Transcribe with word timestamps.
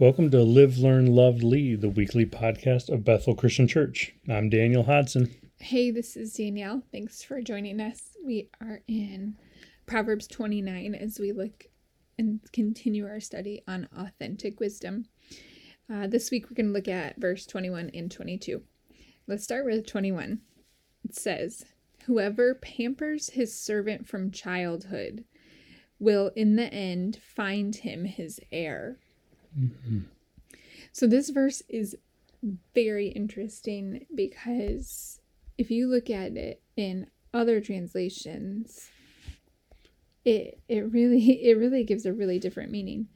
Welcome 0.00 0.30
to 0.30 0.42
Live, 0.42 0.78
Learn, 0.78 1.14
Love, 1.14 1.42
Lead, 1.42 1.82
the 1.82 1.90
weekly 1.90 2.24
podcast 2.24 2.88
of 2.88 3.04
Bethel 3.04 3.34
Christian 3.34 3.68
Church. 3.68 4.14
I'm 4.30 4.48
Daniel 4.48 4.84
Hodson. 4.84 5.30
Hey, 5.58 5.90
this 5.90 6.16
is 6.16 6.32
Danielle. 6.32 6.82
Thanks 6.90 7.22
for 7.22 7.42
joining 7.42 7.80
us. 7.80 8.16
We 8.24 8.48
are 8.62 8.80
in 8.88 9.36
Proverbs 9.84 10.26
29 10.26 10.94
as 10.94 11.18
we 11.18 11.32
look 11.32 11.66
and 12.18 12.40
continue 12.50 13.06
our 13.06 13.20
study 13.20 13.62
on 13.68 13.90
authentic 13.94 14.58
wisdom. 14.58 15.04
Uh, 15.92 16.06
this 16.06 16.30
week 16.30 16.48
we're 16.48 16.54
going 16.54 16.68
to 16.68 16.72
look 16.72 16.88
at 16.88 17.20
verse 17.20 17.44
21 17.44 17.90
and 17.92 18.10
22. 18.10 18.62
Let's 19.26 19.44
start 19.44 19.66
with 19.66 19.86
21. 19.86 20.40
It 21.04 21.14
says, 21.14 21.66
Whoever 22.06 22.54
pampers 22.54 23.28
his 23.28 23.54
servant 23.54 24.08
from 24.08 24.30
childhood 24.30 25.26
will 25.98 26.30
in 26.34 26.56
the 26.56 26.72
end 26.72 27.18
find 27.22 27.76
him 27.76 28.06
his 28.06 28.40
heir. 28.50 28.96
Mm-hmm. 29.58 30.00
So 30.92 31.06
this 31.06 31.30
verse 31.30 31.62
is 31.68 31.96
very 32.74 33.08
interesting 33.08 34.06
because 34.14 35.20
if 35.58 35.70
you 35.70 35.88
look 35.88 36.10
at 36.10 36.36
it 36.36 36.62
in 36.76 37.06
other 37.32 37.60
translations, 37.60 38.90
it 40.24 40.60
it 40.68 40.90
really 40.92 41.20
it 41.44 41.56
really 41.56 41.84
gives 41.84 42.06
a 42.06 42.12
really 42.12 42.38
different 42.38 42.70
meaning. 42.70 43.08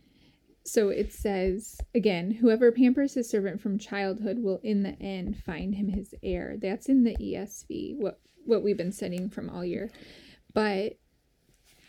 So 0.66 0.88
it 0.88 1.12
says 1.12 1.78
again, 1.94 2.30
whoever 2.30 2.72
pampers 2.72 3.14
his 3.14 3.28
servant 3.28 3.60
from 3.60 3.78
childhood 3.78 4.38
will 4.42 4.60
in 4.62 4.82
the 4.82 5.00
end 5.00 5.36
find 5.36 5.74
him 5.74 5.88
his 5.88 6.14
heir. 6.22 6.56
That's 6.60 6.88
in 6.88 7.04
the 7.04 7.16
ESV, 7.16 7.96
what 7.98 8.20
what 8.44 8.62
we've 8.62 8.76
been 8.76 8.92
studying 8.92 9.30
from 9.30 9.50
all 9.50 9.64
year. 9.64 9.90
But 10.52 10.98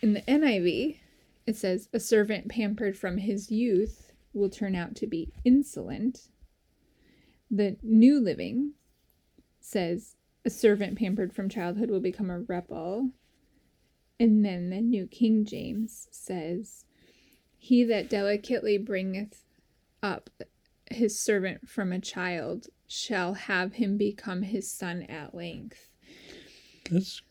in 0.01 0.13
the 0.13 0.21
NIV, 0.21 0.97
it 1.45 1.55
says 1.55 1.89
a 1.93 1.99
servant 1.99 2.49
pampered 2.49 2.97
from 2.97 3.17
his 3.17 3.51
youth 3.51 4.04
will 4.35 4.49
turn 4.49 4.75
out 4.75 4.95
to 4.97 5.07
be 5.07 5.31
insolent. 5.43 6.27
The 7.49 7.77
New 7.81 8.19
Living 8.19 8.73
says 9.59 10.15
a 10.43 10.49
servant 10.49 10.97
pampered 10.97 11.33
from 11.33 11.49
childhood 11.49 11.89
will 11.89 11.99
become 11.99 12.29
a 12.29 12.39
rebel. 12.39 13.09
And 14.19 14.45
then 14.45 14.69
the 14.69 14.81
New 14.81 15.07
King 15.07 15.45
James 15.45 16.07
says, 16.11 16.85
He 17.57 17.83
that 17.85 18.09
delicately 18.09 18.77
bringeth 18.77 19.43
up 20.03 20.29
his 20.91 21.19
servant 21.19 21.67
from 21.67 21.91
a 21.91 21.99
child 21.99 22.67
shall 22.87 23.33
have 23.33 23.73
him 23.73 23.97
become 23.97 24.43
his 24.43 24.71
son 24.71 25.01
at 25.03 25.33
length. 25.33 25.89
That's 26.89 27.21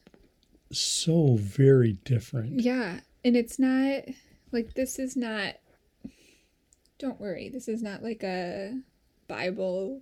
so 0.72 1.36
very 1.36 1.92
different. 2.04 2.60
Yeah. 2.60 3.00
And 3.24 3.36
it's 3.36 3.58
not 3.58 4.02
like 4.50 4.74
this 4.74 4.98
is 4.98 5.16
not, 5.16 5.54
don't 7.04 7.20
worry, 7.20 7.50
this 7.50 7.68
is 7.68 7.82
not 7.82 8.02
like 8.02 8.22
a 8.22 8.80
Bible 9.28 10.00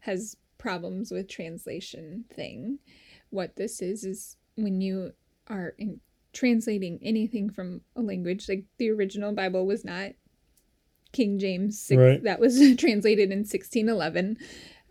has 0.00 0.36
problems 0.56 1.10
with 1.10 1.28
translation 1.28 2.24
thing. 2.32 2.78
What 3.30 3.56
this 3.56 3.82
is, 3.82 4.04
is 4.04 4.36
when 4.54 4.80
you 4.80 5.12
are 5.48 5.74
in 5.78 6.00
translating 6.32 7.00
anything 7.02 7.50
from 7.50 7.80
a 7.96 8.02
language. 8.02 8.48
Like 8.48 8.64
the 8.78 8.90
original 8.90 9.32
Bible 9.32 9.66
was 9.66 9.84
not 9.84 10.12
King 11.12 11.40
James, 11.40 11.80
six, 11.80 11.98
right. 11.98 12.22
that 12.22 12.38
was 12.38 12.54
translated 12.78 13.32
in 13.32 13.38
1611. 13.38 14.36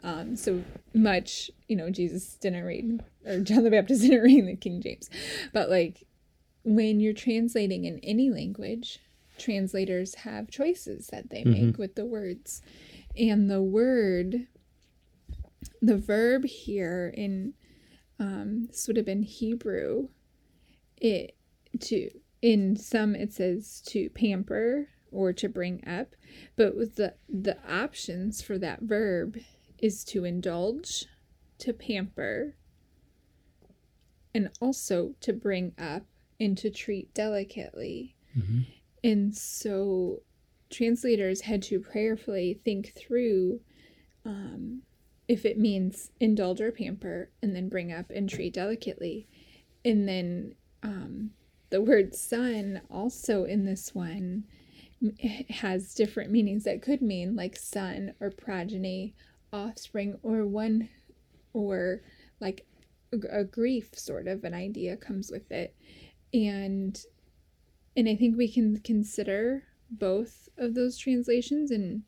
Um, 0.03 0.35
so 0.35 0.63
much, 0.94 1.50
you 1.69 1.78
know, 1.78 1.90
Jesus 1.90 2.35
didn't 2.35 2.66
read, 2.66 3.01
or 3.25 3.40
John 3.40 3.63
the 3.63 3.72
Baptist 3.72 4.01
didn't 4.03 4.24
read 4.24 4.47
the 4.47 4.57
King 4.57 4.81
James. 4.81 5.09
But 5.53 5.69
like 5.69 6.06
when 6.66 7.00
you're 7.00 7.13
translating 7.13 7.85
in 7.85 8.00
any 8.00 8.30
language, 8.30 9.00
translators 9.38 10.16
have 10.16 10.49
choices 10.49 11.07
that 11.07 11.29
they 11.29 11.41
mm-hmm. 11.44 11.67
make 11.67 11.77
with 11.77 11.95
the 11.95 12.05
words. 12.05 12.61
And 13.16 13.49
the 13.49 13.61
word, 13.61 14.47
the 15.81 15.97
verb 15.97 16.45
here 16.45 17.13
in, 17.16 17.53
um, 18.19 18.67
this 18.67 18.88
would 18.88 18.97
have 18.97 19.05
been 19.05 19.23
Hebrew, 19.23 20.07
it 20.97 21.35
to 21.79 22.09
in 22.41 22.75
some 22.75 23.16
it 23.16 23.33
says 23.33 23.81
to 23.88 24.09
pamper 24.09 24.89
or 25.11 25.33
to 25.33 25.47
bring 25.47 25.85
up 25.88 26.15
but 26.55 26.75
with 26.75 26.95
the 26.95 27.13
the 27.27 27.57
options 27.67 28.41
for 28.41 28.57
that 28.57 28.81
verb 28.81 29.38
is 29.79 30.03
to 30.03 30.23
indulge 30.23 31.05
to 31.57 31.73
pamper 31.73 32.55
and 34.33 34.50
also 34.61 35.13
to 35.19 35.31
bring 35.33 35.73
up 35.77 36.03
and 36.39 36.57
to 36.57 36.69
treat 36.69 37.13
delicately 37.13 38.15
mm-hmm. 38.38 38.61
And 39.03 39.36
so 39.36 40.22
translators 40.69 41.41
had 41.41 41.62
to 41.62 41.80
prayerfully 41.80 42.59
think 42.66 42.94
through 42.96 43.59
um, 44.25 44.81
if 45.28 45.46
it 45.46 45.58
means 45.58 46.12
indulge 46.19 46.62
or 46.62 46.72
pamper 46.72 47.30
and 47.42 47.56
then 47.56 47.69
bring 47.69 47.92
up 47.92 48.09
and 48.09 48.30
treat 48.30 48.53
delicately 48.53 49.28
and 49.86 50.08
then 50.08 50.56
um, 50.81 51.31
the 51.69 51.81
word 51.81 52.13
son 52.16 52.81
also 52.90 53.46
in 53.46 53.66
this 53.66 53.96
one 53.96 54.44
has 55.50 55.94
different 55.94 56.31
meanings 56.31 56.63
that 56.63 56.81
could 56.81 57.02
mean 57.02 57.36
like 57.36 57.56
son 57.58 58.13
or 58.19 58.30
progeny, 58.30 59.13
offspring, 59.52 60.18
or 60.24 60.46
one, 60.46 60.90
or 61.53 62.02
like 62.40 62.66
a 63.31 63.44
grief 63.44 63.90
sort 63.97 64.28
of 64.28 64.44
an 64.44 64.53
idea 64.53 64.96
comes 64.96 65.31
with 65.31 65.52
it. 65.52 65.75
And 66.34 67.00
and 67.96 68.09
I 68.09 68.16
think 68.16 68.38
we 68.38 68.52
can 68.52 68.80
consider 68.80 69.64
both 69.90 70.50
of 70.58 70.74
those 70.74 70.98
translations 70.98 71.72
and 71.72 72.04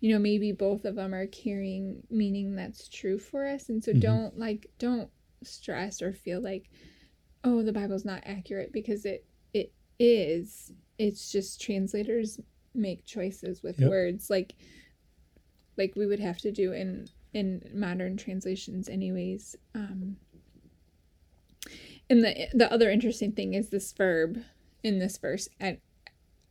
you 0.00 0.12
know 0.12 0.18
maybe 0.18 0.52
both 0.52 0.84
of 0.84 0.96
them 0.96 1.14
are 1.14 1.26
carrying 1.26 2.02
meaning 2.10 2.54
that's 2.54 2.88
true 2.88 3.18
for 3.18 3.46
us 3.46 3.68
and 3.68 3.82
so 3.82 3.92
mm-hmm. 3.92 4.00
don't 4.00 4.38
like 4.38 4.66
don't 4.78 5.08
stress 5.42 6.02
or 6.02 6.12
feel 6.12 6.40
like 6.40 6.70
oh 7.44 7.62
the 7.62 7.72
bible's 7.72 8.04
not 8.04 8.22
accurate 8.24 8.72
because 8.72 9.04
it 9.04 9.24
it 9.54 9.72
is 9.98 10.72
it's 10.98 11.30
just 11.30 11.60
translators 11.60 12.40
make 12.74 13.04
choices 13.04 13.62
with 13.62 13.78
yep. 13.80 13.90
words 13.90 14.30
like 14.30 14.54
like 15.76 15.94
we 15.96 16.06
would 16.06 16.20
have 16.20 16.38
to 16.38 16.52
do 16.52 16.72
in 16.72 17.06
in 17.32 17.62
modern 17.72 18.16
translations 18.16 18.88
anyways 18.88 19.56
um 19.74 20.16
and 22.08 22.24
the 22.24 22.48
the 22.54 22.72
other 22.72 22.90
interesting 22.90 23.32
thing 23.32 23.54
is 23.54 23.68
this 23.70 23.92
verb 23.92 24.42
in 24.82 24.98
this 24.98 25.18
verse 25.18 25.48
and 25.58 25.78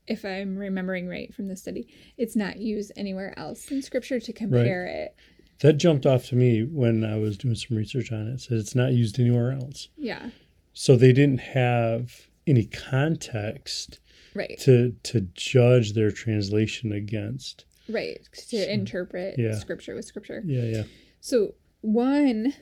if 0.08 0.24
i'm 0.26 0.58
remembering 0.58 1.08
right 1.08 1.34
from 1.34 1.48
the 1.48 1.56
study 1.56 1.88
it's 2.18 2.36
not 2.36 2.58
used 2.58 2.92
anywhere 2.96 3.38
else 3.38 3.70
in 3.72 3.82
scripture 3.82 4.20
to 4.20 4.34
compare 4.34 4.84
right. 4.86 4.96
it. 4.96 5.16
That 5.62 5.74
jumped 5.74 6.06
off 6.06 6.26
to 6.28 6.36
me 6.36 6.64
when 6.64 7.04
i 7.04 7.18
was 7.18 7.38
doing 7.38 7.56
some 7.56 7.78
research 7.78 8.12
on 8.12 8.28
it. 8.28 8.34
it 8.36 8.42
says 8.42 8.62
it's 8.62 8.76
not 8.76 8.94
used 8.94 9.20
anywhere 9.20 9.52
else. 9.52 9.90
Yeah. 9.98 10.30
So 10.74 10.96
they 10.96 11.12
didn't 11.12 11.42
have 11.42 12.30
any 12.48 12.66
context 12.66 14.00
right. 14.34 14.58
to 14.60 14.96
to 15.04 15.22
judge 15.34 15.94
their 15.94 16.12
translation 16.12 16.92
against. 16.92 17.66
Right. 17.90 18.20
To 18.50 18.64
so, 18.64 18.70
interpret 18.70 19.36
yeah. 19.38 19.56
scripture 19.56 19.96
with 19.96 20.06
scripture. 20.06 20.42
Yeah 20.46 20.64
yeah. 20.64 20.84
So 21.20 21.56
one 21.82 22.54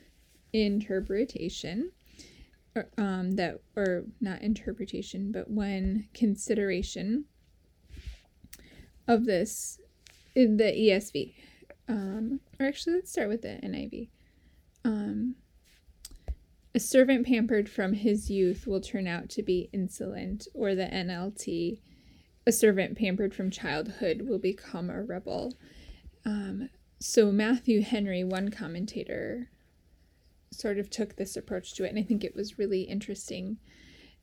interpretation 0.53 1.91
um 2.97 3.35
that 3.35 3.59
or 3.75 4.05
not 4.21 4.41
interpretation 4.41 5.31
but 5.31 5.49
one 5.49 6.07
consideration 6.13 7.25
of 9.07 9.25
this 9.25 9.79
in 10.35 10.57
the 10.57 10.65
ESV 10.65 11.33
um 11.87 12.39
or 12.59 12.65
actually 12.65 12.95
let's 12.95 13.11
start 13.11 13.29
with 13.29 13.41
the 13.41 13.59
NIV 13.63 14.09
um 14.83 15.35
a 16.77 16.79
servant 16.79 17.25
pampered 17.25 17.67
from 17.67 17.93
his 17.93 18.29
youth 18.29 18.67
will 18.67 18.81
turn 18.81 19.07
out 19.07 19.29
to 19.29 19.41
be 19.41 19.67
insolent, 19.73 20.47
or 20.53 20.75
the 20.75 20.85
NLT, 20.85 21.79
a 22.45 22.51
servant 22.51 22.95
pampered 22.95 23.33
from 23.33 23.49
childhood 23.49 24.27
will 24.29 24.37
become 24.37 24.91
a 24.91 25.01
rebel. 25.01 25.55
Um, 26.23 26.69
so, 26.99 27.31
Matthew 27.31 27.81
Henry, 27.81 28.23
one 28.23 28.51
commentator, 28.51 29.49
sort 30.51 30.79
of 30.79 30.89
took 30.89 31.15
this 31.15 31.35
approach 31.35 31.73
to 31.75 31.83
it, 31.83 31.89
and 31.89 31.99
I 31.99 32.03
think 32.03 32.23
it 32.23 32.35
was 32.35 32.57
really 32.57 32.81
interesting. 32.81 33.57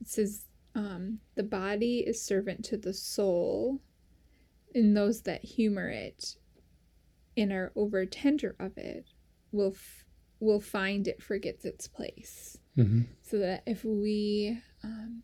It 0.01 0.09
says, 0.09 0.47
um, 0.75 1.21
The 1.35 1.43
body 1.43 1.99
is 2.07 2.23
servant 2.23 2.65
to 2.67 2.77
the 2.77 2.95
soul, 2.95 3.81
and 4.75 4.97
those 4.97 5.23
that 5.23 5.45
humor 5.45 5.89
it 5.89 6.37
and 7.37 7.53
are 7.53 7.73
over 7.77 8.07
tender 8.07 8.55
of 8.59 8.77
it 8.79 9.07
will 9.53 9.73
f- 9.75 10.05
will 10.41 10.61
find 10.61 11.09
it 11.09 11.23
forgets 11.23 11.65
its 11.65 11.89
place. 11.89 12.59
Mm-hmm. 12.77 13.03
So 13.23 13.39
that 13.39 13.63
if 13.67 13.85
we, 13.85 14.61
um, 14.83 15.23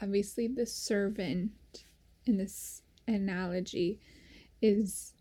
obviously, 0.00 0.48
the 0.48 0.66
servant 0.66 1.52
in 2.24 2.36
this 2.36 2.82
analogy 3.06 4.00
is 4.62 5.14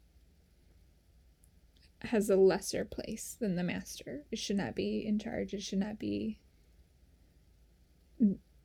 has 2.02 2.30
a 2.30 2.36
lesser 2.36 2.86
place 2.86 3.38
than 3.40 3.56
the 3.56 3.64
master. 3.64 4.24
It 4.32 4.40
should 4.40 4.58
not 4.58 4.76
be 4.76 5.06
in 5.06 5.20
charge. 5.20 5.54
It 5.54 5.62
should 5.62 5.80
not 5.80 5.98
be 6.00 6.40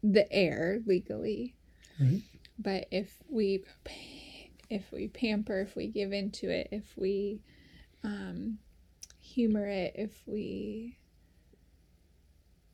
the 0.03 0.31
heir 0.33 0.81
legally. 0.87 1.57
Right. 2.01 2.23
But 2.59 2.87
if 2.91 3.17
we 3.29 3.65
if 4.71 4.91
we 4.91 5.09
pamper, 5.09 5.61
if 5.61 5.77
we 5.77 5.87
give 5.87 6.13
into 6.13 6.51
it, 6.51 6.69
if 6.73 6.95
we 6.97 7.41
um, 8.05 8.59
humor 9.21 9.67
it, 9.67 9.93
if 9.95 10.23
we 10.27 10.99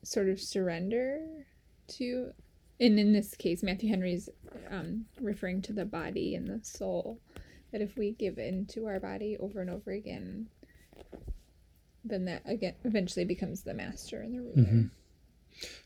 sort 0.05 0.29
of 0.29 0.41
surrender 0.41 1.47
to, 1.89 2.31
and 2.79 2.99
in 3.01 3.13
this 3.13 3.35
case, 3.35 3.63
Matthew 3.63 3.91
Henry's 3.91 4.29
um, 4.71 5.07
referring 5.21 5.61
to 5.63 5.73
the 5.73 5.85
body 5.85 6.37
and 6.37 6.47
the 6.47 6.65
soul, 6.65 7.21
that 7.73 7.81
if 7.81 7.97
we 7.97 8.13
give 8.13 8.39
in 8.39 8.67
to 8.67 8.87
our 8.87 9.01
body 9.01 9.37
over 9.39 9.61
and 9.61 9.71
over 9.71 9.91
again, 9.91 10.49
then 12.05 12.25
that 12.25 12.43
again 12.47 12.75
eventually 12.85 13.25
becomes 13.25 13.63
the 13.63 13.75
master 13.75 14.21
and 14.21 14.35
the 14.35 14.41
ruler. 14.41 14.57
Mm-hmm. 14.57 14.83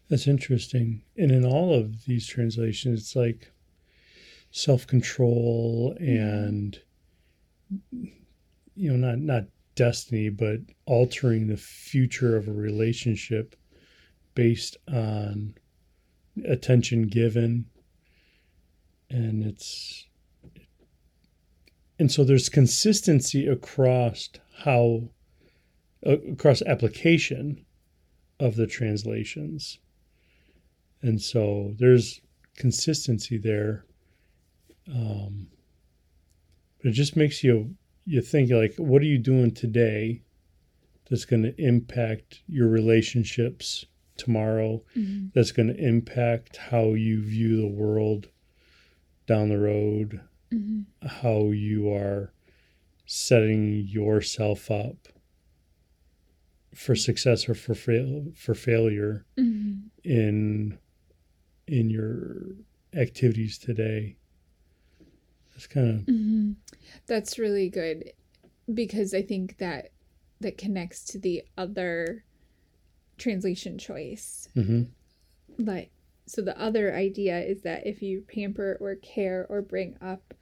That's 0.08 0.26
interesting. 0.26 1.02
And 1.17 1.31
in 1.31 1.44
all 1.44 1.73
of 1.73 2.05
these 2.05 2.26
translations, 2.26 3.00
it's 3.00 3.17
like 3.17 3.50
self 4.50 4.87
control 4.87 5.96
and 5.99 6.79
you 8.75 8.93
know, 8.93 9.08
not 9.08 9.19
not 9.19 9.44
destiny, 9.75 10.29
but 10.29 10.61
altering 10.87 11.46
the 11.46 11.56
future 11.56 12.37
of 12.37 12.49
a 12.49 12.52
relationship 12.52 13.56
based 14.34 14.76
on 14.88 15.55
attention 16.46 17.08
given. 17.08 17.67
And 19.11 19.44
it's 19.44 20.06
and 21.99 22.11
so 22.11 22.25
there's 22.25 22.49
consistency 22.49 23.47
across 23.47 24.29
how 24.59 25.09
across 26.05 26.62
application 26.62 27.65
of 28.41 28.56
the 28.56 28.67
translations. 28.67 29.79
And 31.03 31.21
so 31.21 31.75
there's 31.79 32.21
consistency 32.56 33.39
there. 33.39 33.85
Um, 34.93 35.47
but 36.79 36.91
it 36.91 36.93
just 36.93 37.17
makes 37.17 37.44
you 37.44 37.77
you 38.05 38.21
think 38.21 38.50
like, 38.50 38.75
what 38.77 39.00
are 39.03 39.06
you 39.06 39.19
doing 39.19 39.53
today 39.53 40.23
that's 41.09 41.25
going 41.25 41.43
to 41.44 41.55
impact 41.62 42.43
your 42.49 42.69
relationships 42.69 43.85
tomorrow? 44.17 44.83
Mm-hmm. 44.97 45.27
That's 45.35 45.53
going 45.53 45.69
to 45.69 45.77
impact 45.77 46.56
how 46.56 46.94
you 46.94 47.23
view 47.23 47.61
the 47.61 47.69
world 47.69 48.29
down 49.27 49.50
the 49.50 49.59
road, 49.59 50.21
Mm-hmm. 50.52 51.06
how 51.06 51.50
you 51.50 51.93
are 51.93 52.32
setting 53.06 53.72
yourself 53.87 54.70
up 54.70 55.08
for 56.75 56.94
success 56.94 57.49
or 57.49 57.54
for 57.54 57.75
fail 57.75 58.26
for 58.34 58.54
failure 58.54 59.25
Mm-hmm. 59.38 59.88
in 60.04 60.78
in 61.66 61.90
your 61.90 62.46
activities 62.94 63.56
today. 63.58 64.16
It's 65.56 65.66
kind 65.66 65.88
of 65.88 65.96
Mm-hmm. 66.06 66.52
That's 67.06 67.38
really 67.38 67.69
good 67.69 68.12
because 68.72 69.14
I 69.14 69.22
think 69.22 69.58
that 69.58 69.90
that 70.40 70.58
connects 70.58 71.05
to 71.06 71.19
the 71.19 71.43
other 71.56 72.25
translation 73.19 73.78
choice. 73.78 74.48
mhm. 74.56 74.88
Like, 75.58 75.90
so 76.26 76.40
the 76.43 76.58
other 76.60 76.94
idea 76.94 77.38
is 77.40 77.62
that 77.62 77.87
if 77.87 78.02
you 78.02 78.22
pamper 78.22 78.76
or 78.81 78.96
care 78.96 79.46
or 79.48 79.60
bring 79.62 79.96
up 80.00 80.34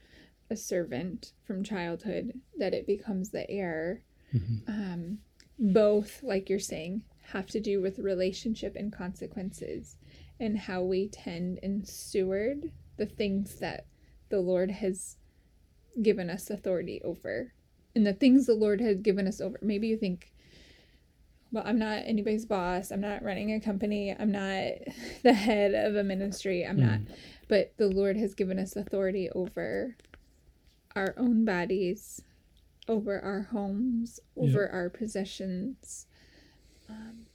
a 0.50 0.56
servant 0.56 1.32
from 1.44 1.62
childhood, 1.62 2.32
that 2.58 2.74
it 2.74 2.86
becomes 2.86 3.30
the 3.30 3.48
heir. 3.50 4.02
Mhm. 4.34 4.68
Um, 4.68 5.18
both, 5.58 6.22
like 6.22 6.50
you're 6.50 6.58
saying, 6.58 7.02
have 7.32 7.46
to 7.46 7.60
do 7.60 7.80
with 7.80 7.98
relationship 7.98 8.74
and 8.76 8.92
consequences 8.92 9.96
and 10.40 10.58
how 10.58 10.82
we 10.82 11.08
tend 11.08 11.60
and 11.62 11.86
steward 11.86 12.72
the 12.96 13.06
things 13.06 13.56
that 13.56 13.86
the 14.30 14.40
Lord 14.40 14.70
has 14.70 15.16
given 16.02 16.30
us 16.30 16.50
authority 16.50 17.00
over. 17.04 17.52
And 17.94 18.06
the 18.06 18.12
things 18.12 18.46
the 18.46 18.54
Lord 18.54 18.80
has 18.80 19.00
given 19.00 19.26
us 19.26 19.40
over. 19.40 19.58
Maybe 19.60 19.88
you 19.88 19.96
think, 19.96 20.32
well, 21.52 21.64
I'm 21.66 21.78
not 21.78 22.04
anybody's 22.06 22.46
boss. 22.46 22.90
I'm 22.90 23.00
not 23.00 23.22
running 23.22 23.52
a 23.52 23.60
company. 23.60 24.14
I'm 24.16 24.30
not 24.30 24.72
the 25.22 25.32
head 25.32 25.74
of 25.74 25.96
a 25.96 26.04
ministry. 26.04 26.64
I'm 26.64 26.78
not. 26.78 27.00
But 27.48 27.72
the 27.76 27.88
Lord 27.88 28.16
has 28.16 28.34
given 28.34 28.58
us 28.58 28.76
authority 28.76 29.28
over 29.30 29.96
our 31.00 31.14
own 31.16 31.44
bodies, 31.44 32.20
over 32.86 33.18
our 33.20 33.42
homes, 33.42 34.20
over 34.36 34.68
our 34.68 34.90
possessions, 34.90 36.06
um, 36.88 37.26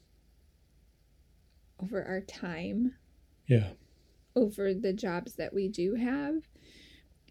over 1.81 2.03
our 2.03 2.21
time 2.21 2.93
yeah. 3.47 3.69
over 4.35 4.73
the 4.73 4.93
jobs 4.93 5.35
that 5.35 5.53
we 5.53 5.67
do 5.67 5.95
have. 5.95 6.35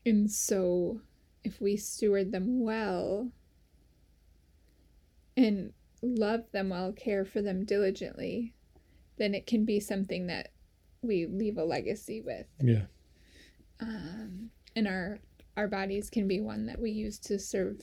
And 0.04 0.30
so, 0.30 1.00
if 1.44 1.60
we 1.60 1.76
steward 1.76 2.32
them 2.32 2.60
well 2.60 3.30
and 5.36 5.72
love 6.02 6.50
them 6.52 6.70
well, 6.70 6.92
care 6.92 7.24
for 7.24 7.42
them 7.42 7.64
diligently, 7.64 8.54
then 9.18 9.34
it 9.34 9.46
can 9.46 9.64
be 9.64 9.80
something 9.80 10.26
that 10.26 10.50
we 11.02 11.26
leave 11.26 11.58
a 11.58 11.64
legacy 11.64 12.20
with. 12.20 12.46
Yeah. 12.60 12.86
Um, 13.80 14.50
and 14.74 14.88
our 14.88 15.18
our 15.56 15.68
bodies 15.68 16.10
can 16.10 16.26
be 16.26 16.40
one 16.40 16.66
that 16.66 16.80
we 16.80 16.90
use 16.90 17.18
to 17.20 17.38
serve 17.38 17.80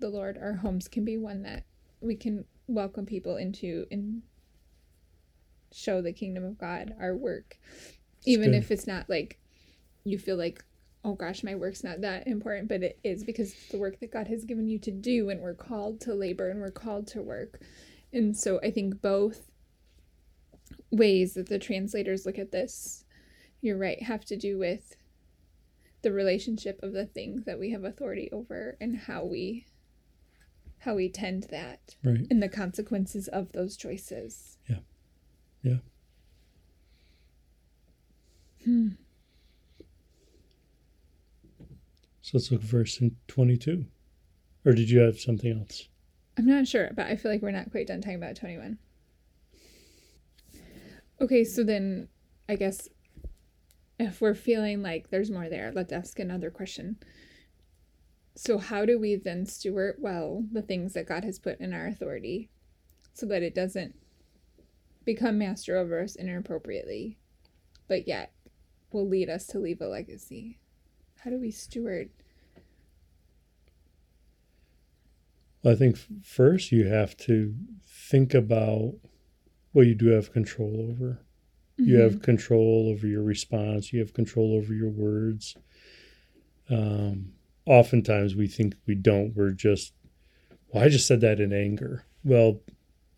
the 0.00 0.08
Lord. 0.08 0.38
Our 0.40 0.54
homes 0.54 0.88
can 0.88 1.04
be 1.04 1.16
one 1.16 1.42
that 1.42 1.64
we 2.00 2.16
can 2.16 2.44
welcome 2.66 3.06
people 3.06 3.36
into 3.36 3.86
and 3.90 4.22
show 5.72 6.02
the 6.02 6.12
kingdom 6.12 6.44
of 6.44 6.58
God. 6.58 6.94
Our 7.00 7.14
work, 7.14 7.58
even 8.24 8.54
if 8.54 8.70
it's 8.70 8.86
not 8.86 9.08
like 9.08 9.38
you 10.04 10.18
feel 10.18 10.36
like, 10.36 10.64
oh 11.04 11.14
gosh, 11.14 11.44
my 11.44 11.54
work's 11.54 11.84
not 11.84 12.00
that 12.00 12.26
important, 12.26 12.68
but 12.68 12.82
it 12.82 12.98
is 13.04 13.24
because 13.24 13.52
it's 13.52 13.68
the 13.68 13.78
work 13.78 14.00
that 14.00 14.12
God 14.12 14.26
has 14.28 14.44
given 14.44 14.68
you 14.68 14.78
to 14.80 14.90
do, 14.90 15.30
and 15.30 15.40
we're 15.40 15.54
called 15.54 16.00
to 16.02 16.14
labor 16.14 16.50
and 16.50 16.60
we're 16.60 16.70
called 16.70 17.06
to 17.08 17.22
work. 17.22 17.60
And 18.12 18.36
so 18.36 18.60
I 18.62 18.70
think 18.70 19.02
both 19.02 19.50
ways 20.90 21.34
that 21.34 21.48
the 21.48 21.58
translators 21.58 22.24
look 22.24 22.38
at 22.38 22.52
this, 22.52 23.04
you're 23.60 23.78
right, 23.78 24.02
have 24.02 24.24
to 24.26 24.36
do 24.36 24.58
with 24.58 24.96
the 26.04 26.12
relationship 26.12 26.78
of 26.82 26.92
the 26.92 27.06
things 27.06 27.44
that 27.46 27.58
we 27.58 27.70
have 27.70 27.82
authority 27.82 28.28
over 28.30 28.76
and 28.80 28.96
how 28.96 29.24
we 29.24 29.66
how 30.78 30.94
we 30.94 31.08
tend 31.08 31.44
that 31.44 31.96
Right. 32.04 32.26
and 32.30 32.42
the 32.42 32.48
consequences 32.48 33.26
of 33.28 33.52
those 33.52 33.74
choices. 33.74 34.58
Yeah. 34.68 34.80
Yeah. 35.62 35.76
Hmm. 38.64 38.88
So 42.20 42.30
let's 42.34 42.50
look 42.50 42.60
at 42.62 42.66
verse 42.66 43.00
in 43.00 43.16
22. 43.28 43.86
Or 44.66 44.72
did 44.72 44.90
you 44.90 45.00
have 45.00 45.18
something 45.18 45.58
else? 45.58 45.88
I'm 46.36 46.46
not 46.46 46.66
sure, 46.68 46.90
but 46.94 47.06
I 47.06 47.16
feel 47.16 47.30
like 47.32 47.40
we're 47.42 47.50
not 47.50 47.70
quite 47.70 47.86
done 47.86 48.02
talking 48.02 48.16
about 48.16 48.36
21. 48.36 48.76
Okay, 51.20 51.44
so 51.44 51.64
then 51.64 52.08
I 52.48 52.56
guess 52.56 52.88
if 53.98 54.20
we're 54.20 54.34
feeling 54.34 54.82
like 54.82 55.10
there's 55.10 55.30
more 55.30 55.48
there, 55.48 55.72
let's 55.74 55.92
ask 55.92 56.18
another 56.18 56.50
question. 56.50 56.96
So, 58.36 58.58
how 58.58 58.84
do 58.84 58.98
we 58.98 59.14
then 59.14 59.46
steward 59.46 59.96
well 59.98 60.44
the 60.50 60.62
things 60.62 60.94
that 60.94 61.06
God 61.06 61.24
has 61.24 61.38
put 61.38 61.60
in 61.60 61.72
our 61.72 61.86
authority 61.86 62.50
so 63.12 63.26
that 63.26 63.42
it 63.42 63.54
doesn't 63.54 63.94
become 65.04 65.38
master 65.38 65.76
over 65.76 66.00
us 66.00 66.16
inappropriately, 66.16 67.18
but 67.86 68.08
yet 68.08 68.32
will 68.90 69.08
lead 69.08 69.28
us 69.28 69.46
to 69.48 69.58
leave 69.58 69.80
a 69.80 69.86
legacy? 69.86 70.58
How 71.20 71.30
do 71.30 71.38
we 71.38 71.52
steward? 71.52 72.10
Well, 75.62 75.74
I 75.74 75.76
think 75.76 75.96
first 76.22 76.72
you 76.72 76.86
have 76.88 77.16
to 77.18 77.54
think 77.86 78.34
about 78.34 78.94
what 79.72 79.86
you 79.86 79.94
do 79.94 80.08
have 80.08 80.32
control 80.32 80.88
over. 80.90 81.20
You 81.76 81.98
have 82.00 82.12
mm-hmm. 82.12 82.20
control 82.20 82.88
over 82.90 83.06
your 83.06 83.22
response. 83.22 83.92
You 83.92 84.00
have 84.00 84.14
control 84.14 84.54
over 84.54 84.72
your 84.72 84.90
words. 84.90 85.56
Um, 86.70 87.32
oftentimes 87.66 88.36
we 88.36 88.46
think 88.46 88.74
we 88.86 88.94
don't. 88.94 89.34
We're 89.34 89.50
just, 89.50 89.92
well, 90.68 90.84
I 90.84 90.88
just 90.88 91.06
said 91.06 91.20
that 91.22 91.40
in 91.40 91.52
anger. 91.52 92.04
Well, 92.22 92.60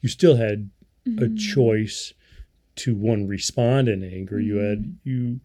you 0.01 0.09
still 0.09 0.37
had 0.37 0.71
a 1.07 1.11
mm-hmm. 1.11 1.37
choice 1.37 2.15
to 2.77 2.95
one 2.95 3.27
respond 3.27 3.89
in 3.89 4.03
anger. 4.03 4.41
You 4.41 4.57
had 4.57 4.83
mm-hmm. 4.83 5.09
you. 5.09 5.41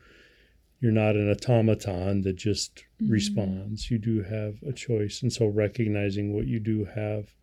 You're 0.79 0.91
not 0.91 1.15
an 1.15 1.29
automaton 1.29 2.23
that 2.23 2.37
just 2.37 2.85
responds. 3.07 3.91
You 3.91 3.99
do 3.99 4.23
have 4.23 4.63
a 4.67 4.73
choice, 4.73 5.21
and 5.21 5.31
so 5.31 5.45
recognizing 5.45 6.33
what 6.33 6.47
you 6.47 6.59
do 6.59 6.85
have 6.85 7.35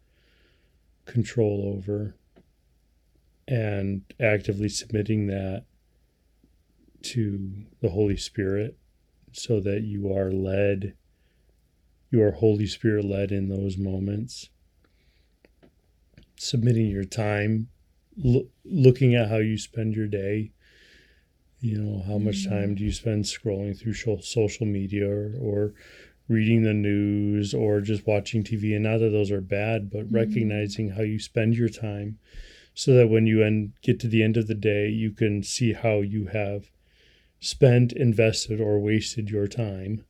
control 1.07 1.73
over. 1.77 2.17
And 3.49 4.03
actively 4.21 4.69
submitting 4.69 5.27
that 5.29 5.65
to 7.03 7.53
the 7.81 7.89
Holy 7.89 8.17
Spirit 8.17 8.77
so 9.33 9.59
that 9.61 9.83
you 9.83 10.13
are 10.13 10.31
led, 10.31 10.95
you 12.11 12.23
are 12.23 12.33
Holy 12.33 12.67
Spirit 12.67 13.05
led 13.05 13.33
in 13.33 13.49
those 13.49 13.79
moments. 13.79 14.51
Submitting 16.37 16.87
your 16.89 17.05
time, 17.05 17.69
lo- 18.17 18.49
looking 18.65 19.15
at 19.15 19.29
how 19.29 19.39
you 19.39 19.57
spend 19.57 19.95
your 19.95 20.07
day. 20.07 20.53
You 21.61 21.79
know, 21.83 22.03
how 22.07 22.19
much 22.19 22.47
Mm-hmm. 22.47 22.49
time 22.49 22.75
do 22.75 22.85
you 22.85 22.93
spend 22.93 23.25
scrolling 23.25 23.77
through 23.79 23.95
social 24.21 24.67
media 24.67 25.09
or, 25.09 25.33
or 25.41 25.75
reading 26.29 26.63
the 26.63 26.75
news 26.75 27.53
or 27.55 27.81
just 27.81 28.07
watching 28.07 28.45
TV? 28.45 28.75
And 28.75 28.85
not 28.85 28.99
that 28.99 29.11
those 29.11 29.33
are 29.33 29.41
bad, 29.41 29.91
but 29.91 30.13
Mm-hmm. 30.13 30.15
recognizing 30.15 30.91
how 30.91 31.03
you 31.03 31.19
spend 31.19 31.57
your 31.57 31.69
time 31.69 32.19
so 32.79 32.95
that 32.95 33.09
when 33.09 33.27
you 33.27 33.43
end, 33.43 33.73
get 33.83 33.99
to 33.99 34.07
the 34.07 34.23
end 34.23 34.37
of 34.37 34.47
the 34.47 34.55
day, 34.55 34.87
you 34.89 35.11
can 35.11 35.43
see 35.43 35.73
how 35.73 36.01
you 36.01 36.27
have 36.27 36.71
spent, 37.41 37.93
invested, 37.93 38.61
or 38.61 38.79
wasted 38.79 39.29
your 39.31 39.49
time. 39.49 40.05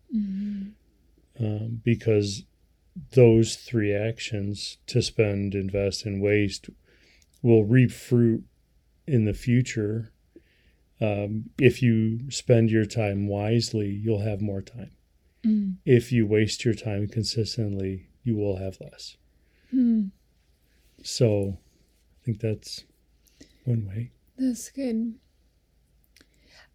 Um, 1.40 1.80
because 1.82 2.42
those 3.12 3.56
three 3.56 3.94
actions 3.94 4.76
to 4.88 5.00
spend, 5.00 5.54
invest, 5.54 6.04
and 6.04 6.20
waste 6.20 6.68
will 7.40 7.64
reap 7.64 7.90
fruit 7.90 8.44
in 9.06 9.24
the 9.24 9.32
future. 9.32 10.12
Um, 11.00 11.48
if 11.58 11.80
you 11.80 12.30
spend 12.30 12.70
your 12.70 12.84
time 12.84 13.28
wisely, 13.28 13.88
you'll 13.88 14.20
have 14.20 14.42
more 14.42 14.60
time. 14.60 14.90
Mm. 15.42 15.76
If 15.86 16.12
you 16.12 16.26
waste 16.26 16.66
your 16.66 16.74
time 16.74 17.08
consistently, 17.08 18.10
you 18.24 18.36
will 18.36 18.58
have 18.58 18.76
less. 18.78 19.16
Hmm. 19.70 20.08
So 21.02 21.56
think 22.28 22.40
that's 22.42 22.84
one 23.64 23.86
way. 23.86 24.10
That's 24.36 24.68
good. 24.70 25.14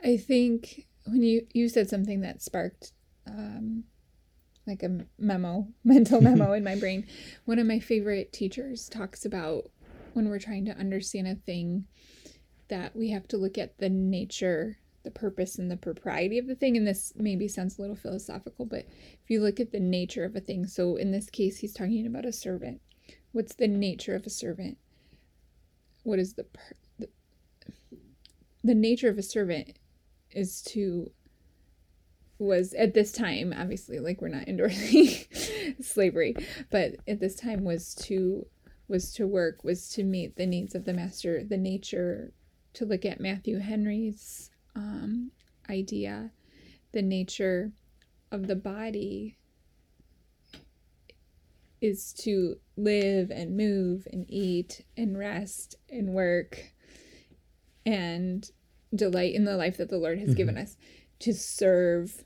I 0.04 0.18
think 0.18 0.88
when 1.06 1.22
you 1.22 1.46
you 1.54 1.70
said 1.70 1.90
something 1.90 2.22
that 2.22 2.42
sparked 2.42 2.92
um, 3.28 3.84
like 4.66 4.82
a 4.82 5.06
memo, 5.20 5.68
mental 5.84 6.22
memo 6.22 6.54
in 6.54 6.64
my 6.64 6.76
brain. 6.76 7.06
One 7.46 7.60
of 7.60 7.68
my 7.68 7.80
favorite 7.80 8.34
teachers 8.34 8.90
talks 8.90 9.26
about 9.26 9.70
when 10.14 10.28
we're 10.28 10.40
trying 10.40 10.66
to 10.66 10.78
understand 10.78 11.28
a 11.28 11.36
thing 11.36 11.86
that 12.70 12.96
we 12.96 13.12
have 13.12 13.28
to 13.28 13.38
look 13.38 13.60
at 13.60 13.78
the 13.78 13.90
nature, 13.90 14.80
the 15.04 15.12
purpose, 15.12 15.60
and 15.60 15.70
the 15.70 15.78
propriety 15.78 16.40
of 16.40 16.48
the 16.48 16.56
thing. 16.56 16.78
And 16.78 16.88
this 16.88 17.14
maybe 17.16 17.48
sounds 17.48 17.78
a 17.78 17.82
little 17.82 17.96
philosophical, 17.96 18.66
but 18.66 18.88
if 19.24 19.30
you 19.30 19.40
look 19.40 19.60
at 19.60 19.72
the 19.72 19.80
nature 19.80 20.26
of 20.26 20.36
a 20.36 20.40
thing, 20.40 20.66
so 20.66 20.96
in 20.96 21.12
this 21.12 21.30
case, 21.30 21.60
he's 21.60 21.74
talking 21.74 22.08
about 22.08 22.26
a 22.26 22.34
servant. 22.34 22.82
What's 23.34 23.54
the 23.54 23.68
nature 23.68 24.16
of 24.16 24.26
a 24.26 24.32
servant? 24.32 24.78
What 26.04 26.20
is 26.20 26.34
the 26.34 26.44
per- 26.44 26.76
the, 27.00 27.10
the 28.64 28.76
nature 28.76 29.10
of 29.10 29.18
a 29.18 29.24
servant 29.24 29.78
is 30.32 30.62
to 30.62 31.12
was 32.40 32.74
at 32.74 32.94
this 32.94 33.12
time 33.12 33.54
obviously 33.58 34.00
like 34.00 34.22
we're 34.22 34.28
not 34.28 34.48
endorsing 34.48 35.08
slavery 35.82 36.36
but 36.70 36.96
at 37.08 37.20
this 37.20 37.36
time 37.36 37.64
was 37.64 37.94
to 37.96 38.46
was 38.88 39.14
to 39.14 39.26
work 39.26 39.64
was 39.64 39.88
to 39.88 40.04
meet 40.04 40.36
the 40.36 40.46
needs 40.46 40.76
of 40.76 40.84
the 40.84 40.94
master 40.94 41.44
the 41.44 41.58
nature 41.58 42.34
to 42.74 42.86
look 42.86 43.06
at 43.06 43.22
matthew 43.22 43.60
henry's 43.60 44.50
um, 44.76 45.32
idea 45.70 46.32
the 46.92 47.02
nature 47.02 47.72
of 48.32 48.48
the 48.48 48.56
body 48.56 49.38
is 51.84 52.14
to 52.14 52.56
live 52.78 53.30
and 53.30 53.58
move 53.58 54.08
and 54.12 54.26
eat 54.30 54.86
and 54.96 55.18
rest 55.18 55.76
and 55.92 56.14
work 56.14 56.72
and 57.86 58.50
delight 58.96 59.36
in 59.36 59.44
the 59.44 59.58
life 59.58 59.76
that 59.78 59.90
the 59.90 59.98
lord 59.98 60.18
has 60.18 60.34
given 60.34 60.58
us 60.58 60.78
to 61.20 61.34
serve 61.34 62.24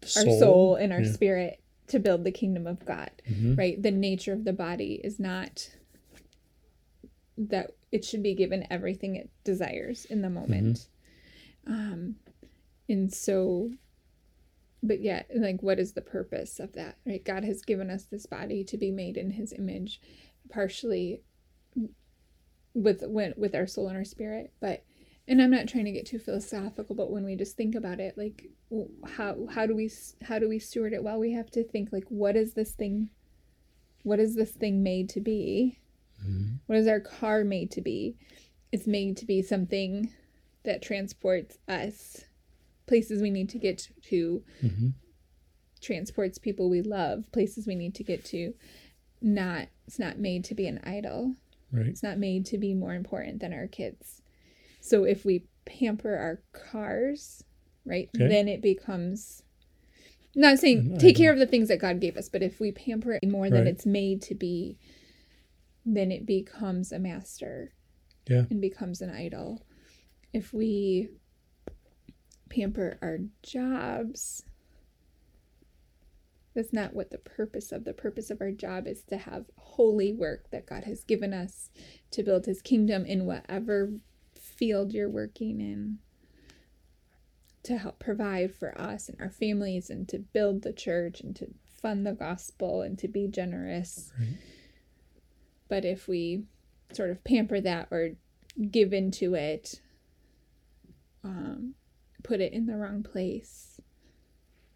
The 0.00 0.06
our 0.30 0.38
soul 0.38 0.74
and 0.76 0.92
our 0.92 1.00
yeah. 1.00 1.12
spirit 1.12 1.60
to 1.88 1.98
build 1.98 2.22
the 2.24 2.30
kingdom 2.30 2.66
of 2.66 2.84
God, 2.84 3.10
Mhm. 3.30 3.56
right? 3.56 3.82
The 3.82 3.90
nature 3.90 4.34
of 4.34 4.44
the 4.44 4.52
body 4.52 5.00
is 5.02 5.18
not 5.18 5.70
that 7.38 7.70
it 7.90 8.04
should 8.04 8.22
be 8.22 8.34
given 8.34 8.66
everything 8.70 9.16
it 9.16 9.30
desires 9.44 10.04
in 10.04 10.20
the 10.20 10.28
moment. 10.28 10.88
Um, 11.66 12.16
and 12.88 13.12
so, 13.12 13.70
but 14.82 15.00
yet, 15.00 15.28
like, 15.34 15.62
what 15.62 15.78
is 15.78 15.92
the 15.92 16.00
purpose 16.00 16.60
of 16.60 16.72
that, 16.74 16.98
right? 17.06 17.24
God 17.24 17.44
has 17.44 17.62
given 17.62 17.90
us 17.90 18.04
this 18.04 18.26
body 18.26 18.62
to 18.64 18.76
be 18.76 18.90
made 18.90 19.16
in 19.16 19.32
His 19.32 19.52
image, 19.52 20.00
partially 20.50 21.22
with 22.74 23.02
when 23.02 23.34
with 23.36 23.54
our 23.54 23.66
soul 23.66 23.88
and 23.88 23.96
our 23.96 24.04
spirit, 24.04 24.52
but 24.60 24.84
and 25.26 25.42
I'm 25.42 25.50
not 25.50 25.68
trying 25.68 25.84
to 25.84 25.92
get 25.92 26.06
too 26.06 26.18
philosophical, 26.18 26.96
but 26.96 27.10
when 27.10 27.24
we 27.24 27.36
just 27.36 27.56
think 27.56 27.74
about 27.74 28.00
it, 28.00 28.16
like 28.16 28.46
how 29.06 29.46
how 29.50 29.66
do 29.66 29.76
we 29.76 29.90
how 30.22 30.38
do 30.38 30.48
we 30.48 30.58
steward 30.58 30.94
it 30.94 31.02
well? 31.02 31.18
We 31.18 31.32
have 31.32 31.50
to 31.50 31.62
think 31.62 31.90
like, 31.92 32.06
what 32.08 32.34
is 32.34 32.54
this 32.54 32.72
thing? 32.72 33.10
What 34.04 34.20
is 34.20 34.36
this 34.36 34.52
thing 34.52 34.82
made 34.82 35.10
to 35.10 35.20
be? 35.20 35.80
Mm-hmm. 36.24 36.54
What 36.66 36.78
is 36.78 36.86
our 36.86 37.00
car 37.00 37.44
made 37.44 37.70
to 37.72 37.82
be? 37.82 38.16
It's 38.72 38.86
made 38.86 39.16
to 39.18 39.26
be 39.26 39.42
something 39.42 40.10
that 40.64 40.82
transports 40.82 41.58
us 41.68 42.24
places 42.88 43.22
we 43.22 43.30
need 43.30 43.48
to 43.50 43.58
get 43.58 43.88
to, 44.02 44.42
Mhm. 44.62 44.94
transports 45.80 46.38
people 46.38 46.68
we 46.68 46.82
love, 46.82 47.30
places 47.30 47.66
we 47.66 47.76
need 47.76 47.94
to 47.94 48.02
get 48.02 48.24
to. 48.26 48.54
Not 49.20 49.68
it's 49.86 49.98
not 49.98 50.18
made 50.18 50.44
to 50.44 50.54
be 50.54 50.66
an 50.66 50.78
idol. 50.82 51.36
Right. 51.70 51.86
It's 51.86 52.02
not 52.02 52.18
made 52.18 52.44
to 52.46 52.58
be 52.58 52.74
more 52.74 52.94
important 52.94 53.40
than 53.40 53.52
our 53.52 53.66
kids. 53.68 54.22
So 54.80 55.04
if 55.04 55.24
we 55.24 55.46
pamper 55.64 56.16
our 56.16 56.42
cars, 56.52 57.44
right, 57.84 58.08
Okay. 58.16 58.28
then 58.28 58.48
it 58.48 58.60
becomes 58.60 59.42
not 60.34 60.58
saying 60.58 60.92
An 60.92 60.98
take 60.98 61.16
care 61.16 61.32
of 61.32 61.38
the 61.38 61.46
things 61.46 61.68
that 61.68 61.78
God 61.80 62.00
gave 62.00 62.16
us, 62.16 62.28
but 62.28 62.42
if 62.42 62.60
we 62.60 62.70
pamper 62.70 63.12
it 63.20 63.28
more 63.28 63.48
than 63.50 63.66
it's 63.66 63.86
made 63.86 64.20
to 64.22 64.34
be, 64.34 64.78
then 65.86 66.12
it 66.12 66.26
becomes 66.26 66.92
a 66.92 66.98
master 66.98 67.72
Yeah. 68.28 68.44
and 68.50 68.60
becomes 68.60 69.00
an 69.00 69.10
idol. 69.10 69.62
If 70.32 70.52
we 70.52 71.08
pamper 72.48 72.98
our 73.02 73.18
jobs, 73.42 74.44
that's 76.54 76.72
not 76.72 76.94
what 76.94 77.10
the 77.10 77.18
purpose 77.18 77.70
of 77.70 77.84
the 77.84 77.92
purpose 77.92 78.30
of 78.30 78.40
our 78.40 78.50
job 78.50 78.86
is 78.86 79.02
to 79.04 79.16
have 79.16 79.44
holy 79.56 80.12
work 80.12 80.50
that 80.50 80.66
God 80.66 80.84
has 80.84 81.04
given 81.04 81.32
us 81.32 81.70
to 82.10 82.22
build 82.22 82.46
his 82.46 82.62
kingdom 82.62 83.04
in 83.04 83.26
whatever 83.26 83.92
field 84.34 84.92
you're 84.92 85.08
working 85.08 85.60
in 85.60 85.98
to 87.62 87.76
help 87.76 87.98
provide 87.98 88.54
for 88.54 88.78
us 88.80 89.08
and 89.08 89.20
our 89.20 89.30
families 89.30 89.90
and 89.90 90.08
to 90.08 90.18
build 90.18 90.62
the 90.62 90.72
church 90.72 91.20
and 91.20 91.36
to 91.36 91.46
fund 91.80 92.06
the 92.06 92.12
gospel 92.12 92.82
and 92.82 92.98
to 92.98 93.08
be 93.08 93.28
generous. 93.28 94.12
Right. 94.18 94.38
But 95.68 95.84
if 95.84 96.08
we 96.08 96.44
sort 96.92 97.10
of 97.10 97.22
pamper 97.24 97.60
that 97.60 97.88
or 97.90 98.12
give 98.70 98.92
into 98.92 99.34
it, 99.34 99.80
um, 101.22 101.74
put 102.28 102.40
it 102.40 102.52
in 102.52 102.66
the 102.66 102.76
wrong 102.76 103.02
place, 103.02 103.80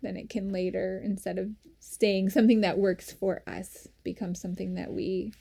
then 0.01 0.17
it 0.17 0.29
can 0.31 0.51
later, 0.51 1.01
instead 1.05 1.39
of 1.39 1.51
staying 1.79 2.31
something 2.31 2.63
that 2.63 2.79
works 2.79 3.13
for 3.13 3.43
us, 3.47 3.89
become 4.03 4.35
something 4.35 4.75
that 4.75 4.91
we 4.93 5.33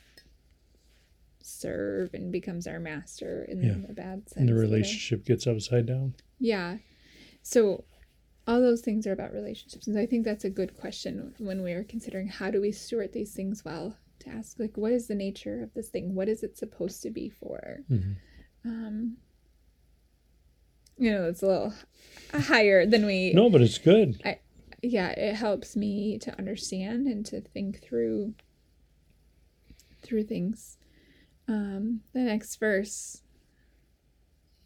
serve 1.41 2.13
and 2.13 2.31
becomes 2.31 2.67
our 2.67 2.79
master 2.79 3.43
in 3.45 3.61
Yeah. 3.63 3.77
the 3.87 3.93
bad 3.93 4.27
sense. 4.29 4.37
And 4.37 4.49
the 4.49 4.53
relationship 4.53 5.25
gets 5.25 5.47
upside 5.47 5.85
down. 5.85 6.13
Yeah. 6.39 6.77
So 7.41 7.85
all 8.45 8.59
those 8.61 8.81
things 8.81 9.07
are 9.07 9.11
about 9.13 9.33
relationships. 9.33 9.87
And 9.87 9.97
I 9.97 10.05
think 10.05 10.25
that's 10.25 10.43
a 10.45 10.49
good 10.49 10.75
question 10.75 11.33
when 11.39 11.63
we 11.63 11.71
are 11.71 11.83
considering 11.83 12.27
how 12.27 12.51
do 12.51 12.59
we 12.61 12.71
steward 12.71 13.13
these 13.13 13.33
things 13.33 13.63
well 13.65 13.97
to 14.19 14.29
ask 14.29 14.59
like 14.59 14.77
what 14.77 14.91
is 14.91 15.07
the 15.07 15.15
nature 15.15 15.63
of 15.63 15.73
this 15.73 15.89
thing? 15.89 16.13
What 16.13 16.29
is 16.29 16.43
it 16.43 16.57
supposed 16.57 17.01
to 17.03 17.09
be 17.09 17.29
for? 17.29 17.83
Mhm. 17.89 18.15
Um 18.65 19.17
you 21.01 21.11
know, 21.11 21.23
it's 21.27 21.41
a 21.41 21.47
little 21.47 21.73
higher 22.31 22.85
than 22.85 23.07
we 23.07 23.33
No, 23.33 23.49
but 23.49 23.61
it's 23.61 23.79
good. 23.79 24.21
yeah, 24.83 25.09
it 25.09 25.33
helps 25.33 25.75
me 25.75 26.19
to 26.19 26.37
understand 26.37 27.07
and 27.07 27.25
to 27.25 27.41
think 27.41 27.81
through 27.81 28.35
through 30.03 30.23
things. 30.23 30.77
Um, 31.47 32.01
the 32.13 32.19
next 32.21 32.55
verse 32.57 33.23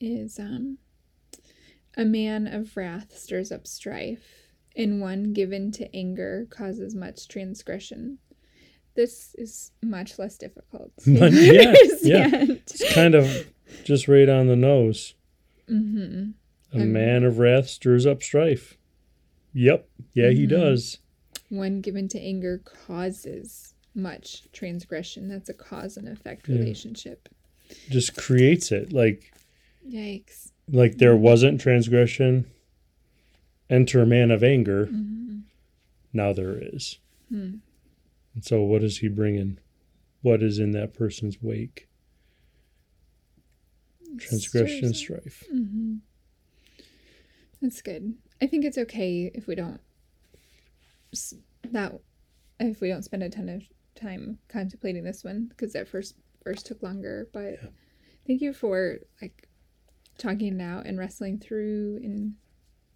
is 0.02 0.38
um, 0.38 0.78
a 1.98 2.04
man 2.06 2.48
of 2.48 2.76
wrath 2.76 3.18
stirs 3.18 3.52
up 3.52 3.66
strife, 3.66 4.50
and 4.76 5.00
one 5.00 5.32
given 5.34 5.72
to 5.72 5.96
anger 5.96 6.48
causes 6.50 6.94
much 6.94 7.28
transgression. 7.30 8.18
This 8.96 9.36
is 9.38 9.72
much 9.82 10.20
less 10.20 10.38
difficult 10.38 10.92
yeah, 11.06 11.74
yeah. 12.02 12.30
It's 12.32 12.94
kind 12.94 13.16
of 13.16 13.48
just 13.86 14.08
right 14.10 14.28
on 14.30 14.48
the 14.48 14.56
nose. 14.56 15.16
Hmm 15.68 16.32
A 16.74 16.82
Um, 16.82 16.92
man 16.92 17.24
of 17.24 17.38
wrath 17.40 17.68
stirs 17.70 18.06
up 18.06 18.22
strife. 18.24 18.78
Yep. 19.54 19.88
Yeah, 20.14 20.30
he 20.32 20.46
Mhm. 20.46 20.50
does. 20.50 20.98
One 21.50 21.80
given 21.82 22.08
to 22.10 22.20
anger 22.20 22.58
causes 22.58 23.74
much 23.94 24.52
transgression. 24.52 25.28
That's 25.30 25.48
a 25.50 25.54
cause 25.54 25.96
and 25.96 26.08
effect 26.10 26.48
Yeah. 26.50 26.58
relationship. 26.58 27.30
just 27.90 28.16
creates 28.16 28.72
it. 28.72 28.94
Like 28.94 29.32
Yikes. 29.88 30.52
like 30.68 30.98
there 31.00 31.16
wasn't 31.16 31.60
transgression. 31.62 32.46
Enter 33.70 34.06
man 34.06 34.30
of 34.32 34.44
anger. 34.44 34.86
Mm-hmm. 34.88 35.40
Now 36.14 36.32
there 36.34 36.60
is. 36.62 37.00
Hmm. 37.30 37.56
And 38.36 38.44
so, 38.44 38.62
what 38.64 38.84
is 38.84 39.00
he 39.00 39.08
bringing? 39.08 39.58
What 40.22 40.44
is 40.44 40.60
in 40.60 40.72
that 40.72 40.94
person's 40.94 41.42
wake? 41.42 41.88
Transgression 44.20 44.86
and 44.86 44.96
strife. 44.96 45.44
Mm-hmm. 45.54 45.96
That's 47.62 47.82
good. 47.82 48.16
I 48.42 48.48
think 48.48 48.66
it's 48.66 48.78
okay 48.78 49.32
if 49.34 49.48
we 49.48 49.56
don't 49.56 49.80
that 51.72 51.94
if 52.60 52.82
we 52.82 52.90
don't 52.90 53.04
spend 53.04 53.24
a 53.24 53.30
ton 53.30 53.50
of 53.50 53.64
time 53.96 54.38
contemplating 54.50 55.04
this 55.04 55.24
one 55.24 55.46
because 55.46 55.74
that 55.74 55.88
first 55.88 56.16
verse 56.44 56.62
took 56.62 56.84
longer. 56.84 57.30
But 57.34 57.60
thank 58.28 58.42
you 58.42 58.54
for 58.54 59.00
like 59.22 59.48
talking 60.18 60.58
now 60.58 60.82
and 60.86 60.98
wrestling 60.98 61.40
through 61.40 62.00
and 62.04 62.36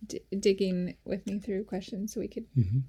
d- 0.05 0.21
digging 0.39 0.95
with 1.05 1.25
me 1.25 1.39
through 1.39 1.63
questions 1.65 2.13
so 2.13 2.19
we 2.19 2.27
could 2.27 2.45
Mhm. 2.55 2.83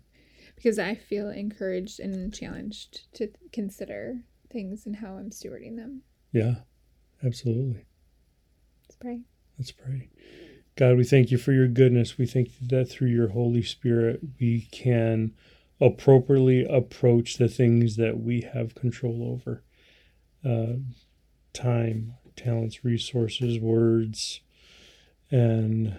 because 0.56 0.78
I 0.78 0.94
feel 0.94 1.28
encouraged 1.30 1.99
and 2.00 2.32
challenged 2.34 3.12
to 3.14 3.28
consider 3.52 4.22
things 4.50 4.87
and 4.87 4.96
how 4.96 5.16
I'm 5.16 5.30
stewarding 5.30 5.76
them. 5.76 6.02
Yeah, 6.32 6.62
absolutely. 7.22 7.84
Pray. 9.00 9.23
Let's 9.59 9.73
pray. 9.73 10.11
God, 10.76 10.99
we 10.99 11.04
thank 11.04 11.30
you 11.30 11.38
for 11.38 11.52
your 11.52 11.69
goodness. 11.69 12.19
We 12.19 12.26
thank 12.26 12.49
you 12.61 12.69
that 12.69 12.90
through 12.90 13.09
your 13.09 13.28
Holy 13.28 13.62
Spirit, 13.62 14.21
we 14.38 14.69
can 14.71 15.33
appropriately 15.80 16.66
approach 16.66 17.38
the 17.38 17.49
things 17.49 17.97
that 17.97 18.21
we 18.21 18.42
have 18.42 18.75
control 18.75 19.40
over 19.40 19.62
uh, 20.45 20.76
time, 21.54 22.14
talents, 22.37 22.85
resources, 22.85 23.59
words. 23.59 24.40
And 25.30 25.97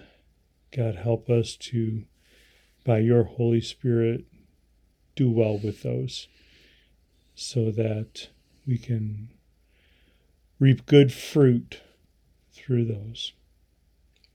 God, 0.76 0.94
help 0.94 1.28
us 1.28 1.56
to, 1.56 2.04
by 2.84 2.98
your 2.98 3.24
Holy 3.24 3.60
Spirit, 3.60 4.26
do 5.16 5.28
well 5.28 5.58
with 5.58 5.82
those 5.82 6.28
so 7.34 7.72
that 7.72 8.28
we 8.64 8.78
can 8.78 9.30
reap 10.60 10.86
good 10.86 11.12
fruit 11.12 11.80
through 12.52 12.86
those. 12.86 13.32